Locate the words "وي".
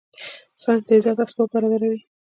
1.91-1.99